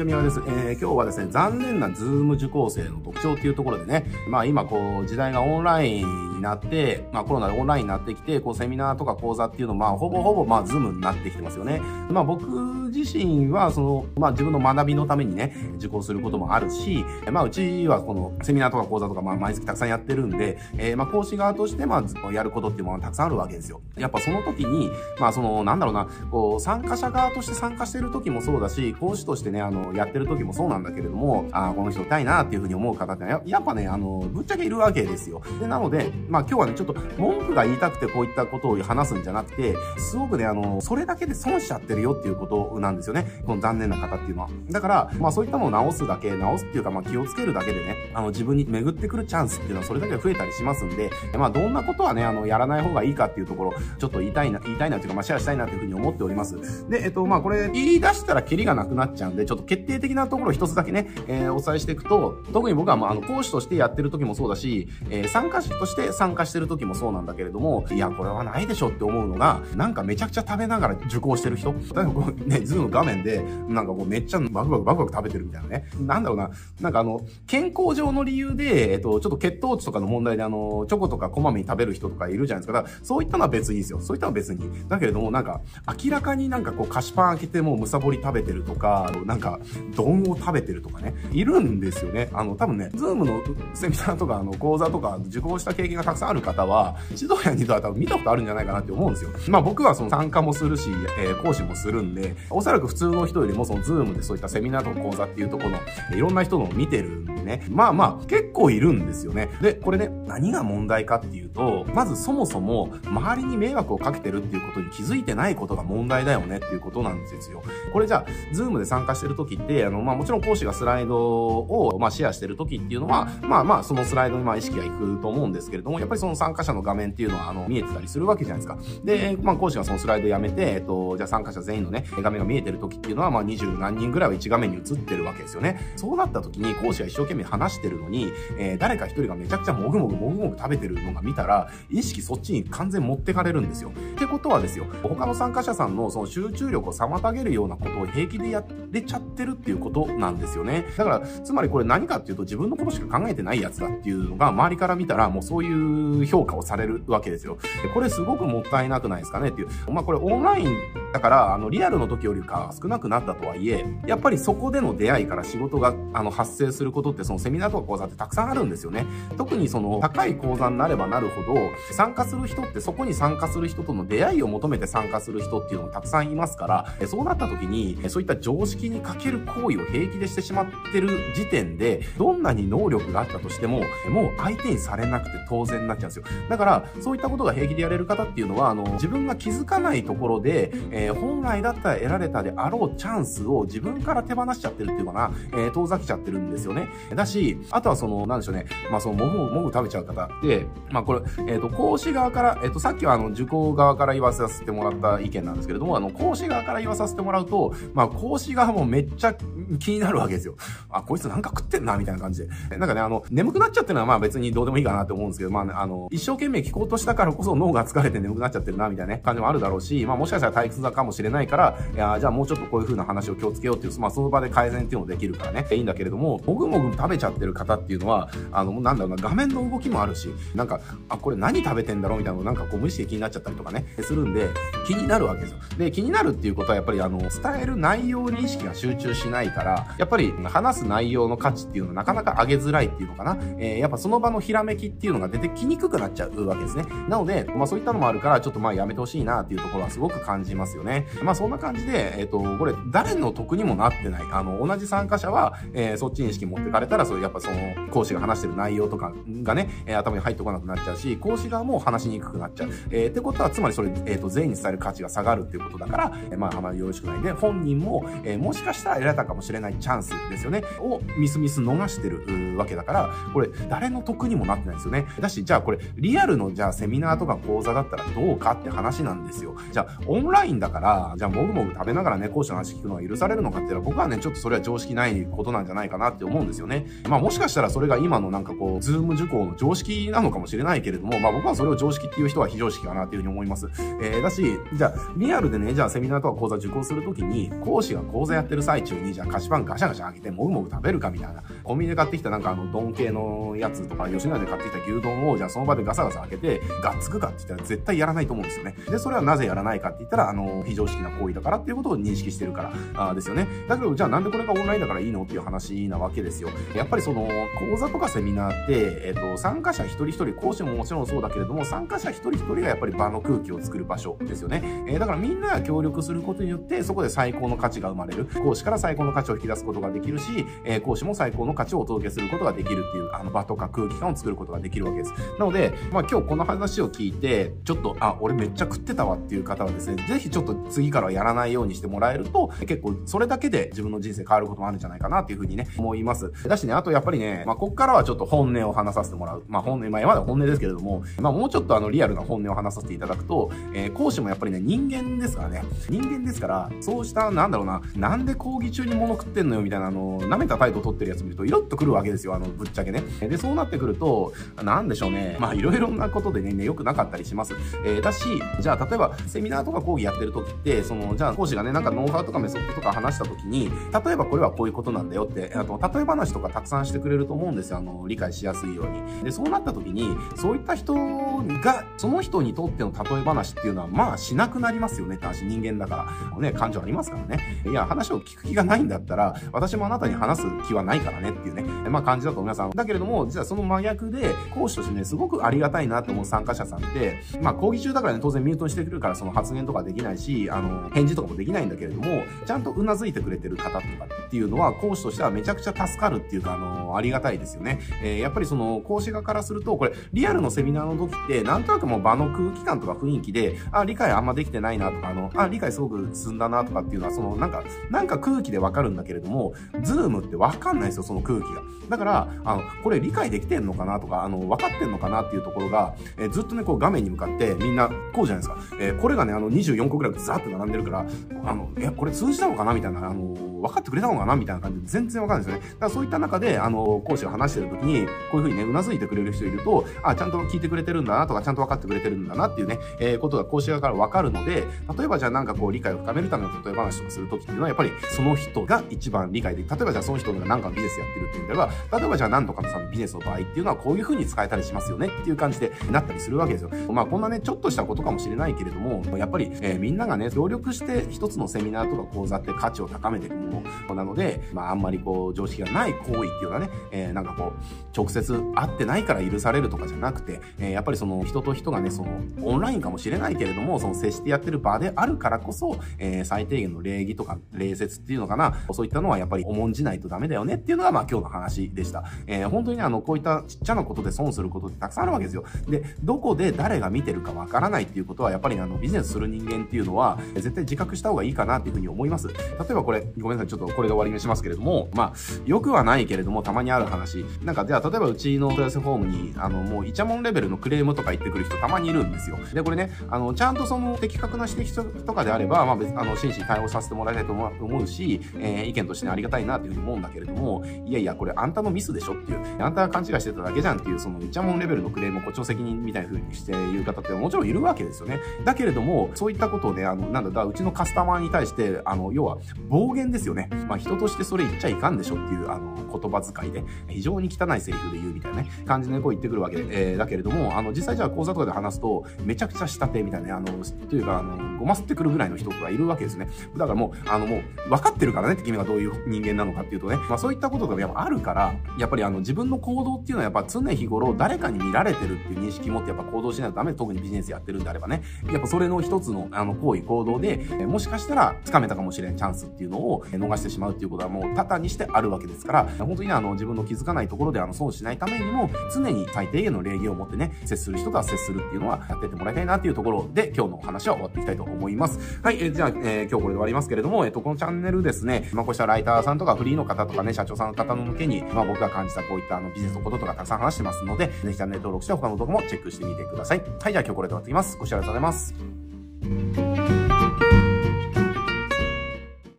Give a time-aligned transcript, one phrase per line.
[0.00, 0.40] ちは宮です。
[0.46, 11.80] えー、今日はですね、残念な Zoom受講生の特徴っていうところでね、まあ今こう、時代がオンラインになって、まあコロナでオンラインになってきて、こうセミナーとか講座っていうのはまあほぼほぼまあ Zoomになってきてますよね。
[12.10, 12.46] まあ僕
[12.90, 23.80] 自身はその、まあ自分の学びのためにね、受講することもあるし、まあうちはこのセミナーとか講座とかまあ毎月たくさんやってるんで、えー、まあ講師側としてまあやることっていうものがたくさんあるわけですよ。
[23.96, 35.42] やっぱその時に、まあその、なんだろうな、こう参加者側として参加してる時もそうだし、講師としてね、あの、やってる時もそうなんだけれども、ああこの人痛いなっていうふうに思う方ってやっぱね、あの、ぶっちゃけいるわけですよ。
[35.60, 43.42] で、なので、まあ今日はね、ちょっと文句が言いたくてこういったことを話すんじゃなくて、すごくね、あの、それだけで損しちゃってるよっていうことなんですよね。
[43.44, 44.48] この残念な方っていうのは。
[44.70, 56.88] だから、まあそういったのを直すだけ、直すっていうか、まあ気をつけるだけでね、あの、自分に巡ってくるチャンスっていうのはそれだけ増えたりしますんで、まあどんなことはね、あの、やらない方がいいかっていうところ、ちょっと言いたいな、言いたいなっていうか、まあシェアしたいなというふうに思っております。
[56.88, 71.72] で、えっと、まあこれ、言い出したらキリがなくなっちゃうんで、ちょっと決定的なところ一つだけね、えー、お伝えしていくと、特に僕は、まあ、あの、講師としてやってる時もそうだし、えー、参加者として参加してる時もそうなんだけれども、いや、これはないでしょって思うのが、なんかめちゃくちゃ食べながら受講してる人。
[71.72, 75.88] 例えばこう、ね、ズーム画面で、なんかこうめっちゃバクバクバクバク食べてるみたいなね。
[75.98, 82.82] なんだろうな、なんかあの、健康上の理由で、えっと、ちょっと血糖値とかの問題であの、チョコとかこまめに食べる人とかいるじゃないですか。
[82.82, 84.00] だからそういったのは別にいいですよ。
[84.02, 84.88] そういったのは別に。
[84.90, 85.62] だけれども、なんか、
[86.04, 89.58] 明らかになんかこう菓子パン開けてもうむさぼり食べてるとか、なんか、
[89.96, 92.28] 丼を食べてるとかね、いるんですよね。
[92.34, 93.40] あの、多分ね、ズームの
[93.72, 99.30] セミナーとか、あの、講座とか受講した経験がたくさんある方は、一度や二度は多分見たことあるんじゃないかなって思うんですよ。
[99.48, 105.78] まあ僕はその参加もするし、えー、講師もするんで、おそらく普通の人よりもそのズームでそういったセミナーとか講座っていうところの、
[106.14, 107.66] いろんな人のを見てるんでね。
[107.68, 109.48] まあまあ、結構いるんですよね。
[109.60, 117.62] で、これね、何が問題かっていうと、まずそもそも、周りに迷惑をかけてるっていうことに気づいてないことが問題だよねっていうことなんですよ。
[117.92, 128.78] これじゃあ、ズームで参加してる時って、あの、まあもちろん講師がスライドを、まあシェアしてる時っていうのは、まあまあそのスライドにまあ意識がいくと思うんですけれども、やっぱりその参加者の画面っていうのは、あの、見えてたりするわけじゃないですか。
[129.04, 135.92] で、まあ講師がそのスライドやめて、えっと、じゃあ参加者全員のね、画面が見えてる時っていうのは、まあ二十何人ぐらいは1画面に映ってるわけですよね。
[135.96, 143.90] そうなった時に講師が一生懸命話してるのに、えー、誰か一人がめちゃくちゃもぐもぐもぐもぐ食べてるのが見たら、意識そっちに完全持ってかれるんですよ。
[143.90, 150.84] ってことはですよ、他の参加者さんのその集中力を妨げるようなことを平気でやれちゃってるっていうことなんですよね。
[150.96, 155.89] だから、つまりこれ何かっていうと自分のことしか考えてないやつだっていうのが周りから見たらもうそういう
[156.26, 157.58] 評価をされるわけですよ。
[157.94, 159.68] これすごくもったいなくないですかねっていう。
[159.90, 160.76] まあこれオンライン
[161.12, 169.06] だから、あの、リアルの時よりか少なくなったとはいえ、やっぱりそこでの出会いから仕事が、あの、発生することって、そのセミナーとか講座ってたくさんあるんですよね。
[169.36, 171.60] 特にその、高い講座になればなるほど、
[171.92, 186.24] 参加する人ってそこに参加する人との出会いを求めて参加する人っていうのもたくさんいますから、そうなった時に、そういった常識に欠ける行為を平気でしてしまってる時点で、どんなに能力があったとしても、もう相手にされなくて当然になっちゃうんですよ。
[186.48, 196.88] だから、そういったことが平気でやれる方っていうのは、あの、自分が気づかないところで、えー、本来だったら得られたであろうチャンスを自分から手放しちゃってるっていうかな、えー、遠ざけちゃってるんですよね。
[197.14, 209.34] だし、あとはその、なんでしょうね、まあその、もぐもぐ食べちゃう方で、まあこれ、えっ、ー、と、講師側から、えっ、ー、と、さっきはあの、受講側から言わさせてもらった意見なんですけれども、あの、講師側から言わさせてもらうと、まあ講師側もめっちゃ
[209.78, 210.54] 気になるわけですよ。
[210.90, 212.48] あ、こいつなんか食ってんな、みたいな感じで。
[212.76, 234.48] なんかね、あの、眠くなっちゃってるのはまあ別にどうでもいいかなって思うんですけど、まあ、ね、あの、一生懸命聞こうとしたからこそ脳が疲れて眠くなっちゃってるな、みたいなね、感じもあるだろうし、まあもしかしたら退屈だかもしれないから、いや、じゃあもうちょっとこういう風な話を気をつけようっていう、まあその場で改善っていうのできるからね、いいんだけれども、もぐもぐ食べちゃってる方っていうのは、あの、なんだろうな、画面の動きもあるし、なんか、あ、これ何食べてんだろうみたいなのなんかこう無意識で気になっちゃったりとかね、するんで、
[234.86, 235.58] 気になるわけですよ。
[235.78, 237.30] で、気になるっていうことはやっぱりあの、伝
[237.62, 243.36] える内容に意識が集中しないから、やっぱり話す内容の価値っていうのはなかなか上げづらいっていうのかな。
[243.58, 246.84] えー、やっぱその場のひらめきっていうのが出てきにくくなっちゃうわけですね。
[247.08, 251.06] なので、まあそういったのもあるから、ちょっとまあやめてほしいなっていうところはすごく感じますよね。
[251.22, 254.22] まあそんな感じで、えっ、ー、と、これ、誰の得にもなってない。
[254.32, 259.12] あの、同じ参加者は、えー、そっちに意識持ってかれたら、そういうやっぱその、講師が話してる内容とか
[259.42, 262.70] がね、えー、頭に入ってこなくなっちゃうし、講師側も話しにくくなっちゃう。
[262.90, 270.62] えー、ってことは、つまりそれ、えっ、ー、と、全員に伝える価値が下がるっていうことだから、えー、まああまりよろしくないで、本人も、えー、もしかしたら得られたかもしれないチャンスですよね。
[270.80, 275.06] を、ミスミス逃してるわけだから、これ、誰の得にもなってないですよね。
[275.20, 279.56] だし、じゃあこれ、リアルの、じゃあセミナーとか講座だったらどうかって話なんですよ。
[279.72, 286.86] じゃあ、オンラインだだから、じゃあもぐもぐ食べながらね、講師の話聞くのは許されるのかって言ったら、僕はね、ちょっとそれは常識ないことなんじゃないかなって思うんですよね。
[287.08, 293.68] まあもしかしたらそれが今のなんかこう、ズーム受講の常識なのかもしれないけれども、まあ僕はそれを常識っていう人は非常識かなっていうふうに思います。
[294.00, 301.42] えー、だし、じゃあ、リアルでね、じゃあセミナーとか講座受講するときに、講師が講座やってる最中に、じゃあ菓子パンガシャガシャ開けて、もぐもぐ食べるかみたいな。
[301.64, 308.76] コンビニで買ってきたなんかあの、丼系のやつとか、吉野家で買ってきた牛丼を、じゃあその場でガサガサ開けて、がっつくかって言ったら絶対やらないと思うんですよね。
[308.88, 313.46] で、それはなぜやらないかって言ったら、あの、非常識な行為だからっていうことを認識してるからあですよね。
[313.68, 316.50] だけど、じゃあなんでこれがオンラインだからいいのっていう話なわけですよ。
[316.74, 317.28] やっぱりその、
[317.58, 324.62] 講座とかセミナーって、えっ、と、参加者一人一人、講師ももちろんそうだけれども、参加者一人一人がやっぱり場の空気を作る場所ですよね。
[324.86, 328.26] えー、だからみんなが協力することによって、そこで最高の価値が生まれる。
[328.26, 335.12] 講師から最高の価値を引き出すことができるし、えー、講師も最高の価値をお届けすることができるっていう、あの場とか空気感を作ることができるわけです。
[335.38, 346.32] なので、まあ今日この話を聞いて、ちょっと、あ、俺めっちゃ食ってたわっていう方はですね、ぜひちょっと次からはやらないようにしてもらえると、結構それだけで自分の人生変わることもあるんじゃないかなっていうふうにね、思います。
[346.46, 349.44] だしね、あとやっぱりね、まあこっからはちょっと本音を話させてもらう。
[349.48, 355.64] まあ本音、まあ今まで本音ですけれども、まあもうちょっとあのリアルな本音を話させていただくと、えー、講師もやっぱりね、人間ですからね。
[355.88, 363.02] 人間ですから、そうした、なんだろうな、なんで講義中に物食ってんのよみたいな、あの、舐めた態度を取ってるやつ見ると、イラッとくるわけですよ、あの、ぶっちゃけね。
[363.20, 364.32] で、そうなってくると、
[364.62, 365.36] なんでしょうね。
[365.40, 367.54] まあいろいろなことでね、ね、良くなかったりします。
[367.84, 368.24] えー、だし、
[368.60, 373.70] じゃあ例えば、セミナーとか講義やってると時って、その、じゃあ講師がね、なんかノウハウとかメソッドとか話した時に、
[374.04, 377.78] 例えばこれはこういうことなんだよって、あと、例え話とかたくさんしてくれると思うんですよ。
[377.78, 379.24] あの、理解しやすいように。
[379.24, 386.40] で、そうなった時に、そういった人が、その人にとっての例え話っていうのは、まあしなくなりますよねって話、人間だから。
[386.40, 387.62] ね、感情ありますからね。
[387.66, 392.70] いや、話を聞く気がないんだったら、私もあなたに話す気はないからねっていうね、まあ感じだと皆さん。
[392.70, 400.19] だけれども、実はその真逆で、講師としてね、すごくありがたいなと思う参加者さんって、まあ講義中だからね、当然ミュートしてくるからその発言とかできないし、
[400.50, 403.82] あの、返事とかもできないんだけれども、ちゃんと頷いてくれてる方とか
[404.26, 407.80] っていうのは、講師としてはめちゃくちゃ助かるっていうか、あの、ありがたいですよね。
[408.02, 421.62] えー、やっぱりその、講師側からすると、これ、リアルのセミナーの時って、なんとなくもう場の空気感とか雰囲気で、あ、理解あんまできてないなとか、あの、あ、理解すごく進んだなとかっていうのは、その、なんか、なんか空気でわかるんだけれども、ズームってわかんないですよ、その空気が。
[421.88, 428.58] だから、あの、これ理解できてんのかなとか、あの、分かってんのかなっていうところが、えー、ずっとね、こう画面に向かってみんな、こうじゃないですか。
[428.78, 431.06] えー、これがね、あの、24個ぐらいザーって並んでるから、
[431.44, 435.68] あの、え、これ通じたのかなみたいな、あの、分かってくれたのかなみたいな感じで全然わかんないですよね。
[435.74, 444.66] だからそういった中で、あの、講師が話してる時に、こういうふうにね、頷いてくれる人いると、あ、ちゃんと聞いてくれてるんだなとか、ちゃんと分かってくれてるんだなっていうね、えー、ことが講師側から分かるので、
[444.96, 449.76] 例えばじゃあなんかこう理解を深めるための例え話とかするときっていうのは、やっぱりその人が一番理解できる。
[449.76, 456.70] 例えばじゃあその人が何かビジネスやってるっていうんであれば、例えばじゃあ何とかのさんのビジネスの場合っていうのはこういうふうに使えたりしますよねっていう感じでなったりするわけですよ。
[456.92, 463.49] まあこんなね、ちょっとしたことかもしれないけれども、やっぱり、えー、みんながね、協力して一つのセミナーとか講座って価値を高めていくもの
[463.94, 482.04] なので、まああんまりこう常識がない行為っていうのはね、えー、なんかこう、直接会ってないから許されるとかじゃなくて、えー、やっぱりその人と人がね、そのオンラインかもしれないけれども、その接してやってる場であるからこそ、えー、最低限の礼儀とか礼節っていうのかな、そういったのはやっぱり重んじないとダメだよねっていうのがまあ今日の話でした。
[482.26, 485.44] えー、本当にねあの、こういったちっちゃなことで損することってたくさんあるわけですよ。
[485.68, 492.28] で、どこで誰が見てるかわからないっていうことは、やっぱりあの、ビジネスする人間っていうのは、絶対自覚した方がいいかなっていうふうに思います。
[492.28, 492.34] 例
[492.70, 495.14] えばこれ、ごめんなさい、ちょっとこれで終わりにしますけれども、まあ、
[495.44, 497.24] よくはないけれども、たまにある話。
[497.42, 502.38] なんか、じゃあ、例えばうちの問い合わせフォームに、あの、もうイチャモンレベルのクレームとか言ってくる人たまにいるんですよ。
[502.54, 518.20] で、これね、あの、ちゃんとその的確な指摘とかであれば、まあ別、あの、真摯に対応させてもらいたいと思うし、えー、意見として、ありがたいなっていうふうに思うんだけれども、いやいや、これあんたのミスでしょっていう、あんたが勘違いしてただけじゃんっていう、そのイチャモンレベルのクレームを誇張責任みたいな風にして言う方ってもちろんいるわけですよね。
[518.44, 523.48] だけれども、そういったことをね、あの、なんだ、だうちのカスタマーに対して、あの、要は、暴言ですよね。
[523.68, 533.46] まあ、人としてそれ言っちゃいかんでしょっていう、あの、言葉遣いで、非常に汚いセリフで言うみたいなね、感じでこう言ってくるわけで、えー、だけれども、あの、実際じゃあ講座とかで話すと、めちゃくちゃ下手みたいなね、あの、
[533.88, 536.28] というか、あの、ごますってくるぐらいの人がいるわけですね。
[536.56, 565.20] だからもう、あの、もう、分かってるからねって君がどういう人間なのかっていうとね、まあそういったことがやっぱあるから、やっぱりあの、自分の行動っていうのはやっぱ常日頃誰かに見られてるっていう認識持ってやっぱ行動しないとダメ特にビジネスやってるんであればね、やっぱそれの一つの、あの、行為、行動で、えもしかしたら掴めたかもしれんチャンスっていうのを逃してしまうっていうことはもう多々にしてあるわけですから、本当にあの、自分の気づかないところであの、損しないためにも、常に最低限の礼儀を持ってね、接する人とは接するっていうのはやってってもらいたいなっていうところで、今日のお話は終わっていきたいと思います。
[565.22, 576.40] はい、えー、じゃあ、えー、今日これで終わりますけれども、えっ、と、このチャンネルですね、まあ、こうしたライターさんとかフリーの方とかね、社長さんの方の向けに、まあ、僕が感じたこういったあの、ビジネスのこととかたくさん話してますので、ぜひチャンネル登録して他の動画もチェックしてみてください。
[576.60, 577.56] はい、じゃあ今日これで終わっていきます。
[577.58, 579.49] ご視聴ありがとうございます。